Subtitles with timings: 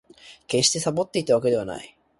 [0.47, 1.95] 決してサボっていたわけではない